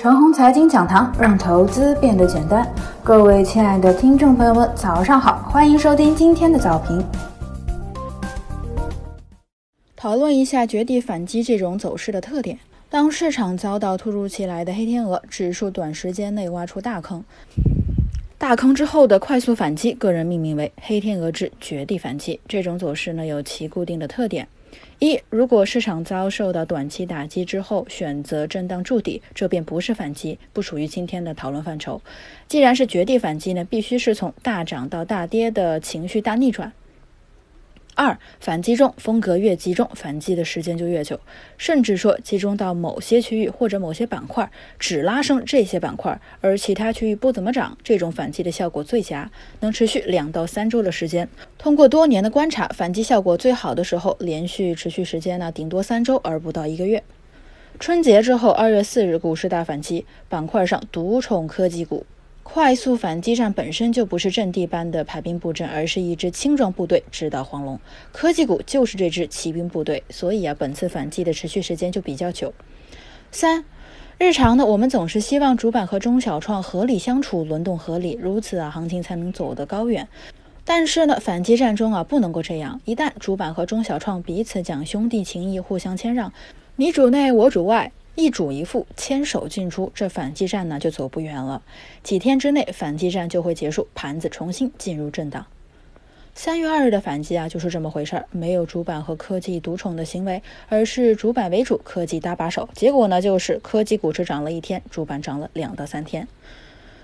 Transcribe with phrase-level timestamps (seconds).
[0.00, 2.64] 陈红财经讲堂，让投资变得简单。
[3.02, 7.04] 各位亲爱的听众朋友们，早上好，欢迎收听今天的早评。
[9.96, 12.56] 讨论一下绝地反击这种走势的特点。
[12.88, 17.24] 当市场遭到突如其来的黑天鹅，指数短时间内挖出大坑，
[18.38, 22.38] 大坑之后的快速反击，个人命名为“黑天鹅之绝地反击”。
[22.46, 24.46] 这种走势呢，有其固定的特点。
[24.98, 32.00] 一，如果市场遭受到短期打击之后选择震荡筑底，这便不是反击，不属于今天的讨论范畴。
[32.48, 36.72] 既然是绝地反击呢，必须是从大涨到大跌的情绪大逆转。
[37.98, 41.18] 二反击中风格越集中，反击的时间就越久，
[41.56, 44.48] 甚至说集中到某些区域或者某些板块，
[44.78, 51.28] 只拉升这些板块，而其他区域不怎么涨，这种反击的效果最佳，能持续两到三周的时间。
[51.58, 57.02] 通过多年的观察，反击效果最好的时候，连续持续时间呢，顶多三周，而不到一个月。
[57.80, 62.06] 春节之后，二月四日股市大反击，板块上独宠科技股。
[62.50, 67.78] 快速反击战本身就不是阵地般的排兵布阵，而是一支轻装部队直捣黄龙。
[68.10, 72.54] 科技股就是这支骑兵部队，所以啊，本次反击的持续时间就比较久。
[73.30, 73.66] 三，
[74.16, 80.08] 日常呢，我们总是希望主板和中小创合理相处，轮动合理，如此啊，行情才能走得高远。
[80.64, 82.80] 但是呢，反击战中啊，不能够这样。
[82.86, 86.32] 一旦主板和中小创彼此讲兄弟情谊，互相谦让，
[86.76, 87.92] 你主内我主外。
[88.18, 91.62] 一主一副，牵手进出，这反击战呢就走不远了。
[92.02, 95.46] 几天之内，反击战就会结束，盘子重新进入震荡。
[96.34, 102.68] 三月二日的反击啊，就是这么回事儿，没有主板和科技独宠的行为，而是主板为主，科技搭把手。
[102.74, 106.26] 结果呢，就是科技股只涨了一天，主板涨了两到三天。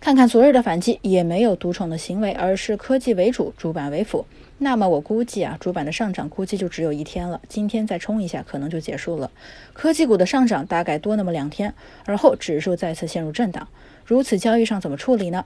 [0.00, 4.24] 看看昨日的反击，也没有独宠的行为，而是科技为主，主板为辅。
[4.58, 7.40] 那么我估计啊，主板的上涨估计就只有一天了。
[7.48, 9.30] 今天再冲一下，可能就结束了。
[9.72, 11.74] 科技股的上涨大概多那么两天，
[12.04, 13.68] 而后指数再次陷入震荡。
[14.04, 15.44] 如此交易上怎么处理呢？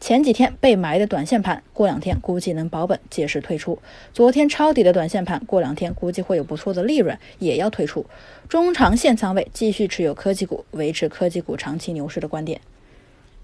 [0.00, 3.78] 前几天被埋的短线盘，过两天估计能保本，届时退出。
[4.14, 8.06] 昨天抄底的短线盘，过两天估计会有不错的利润，也要退出。
[8.48, 12.60] 中长线仓位继续持有科技股，维持科技股长期牛市的观点。